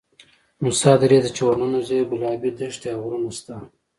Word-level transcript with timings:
موسی 0.63 0.93
درې 1.01 1.17
ته 1.23 1.29
چې 1.35 1.41
ورننوځې 1.45 1.99
ګلابي 2.09 2.49
دښتې 2.59 2.89
او 2.93 2.99
غرونه 3.03 3.31
شته. 3.37 3.55